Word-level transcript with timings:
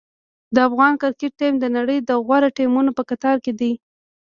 د 0.55 0.57
افغان 0.67 0.93
کرکټ 1.01 1.31
ټیم 1.39 1.53
د 1.59 1.65
نړۍ 1.77 1.97
د 2.09 2.11
غوره 2.25 2.49
ټیمونو 2.57 2.91
په 2.97 3.03
کتار 3.09 3.35
کې 3.43 3.53
دی. 3.59 3.71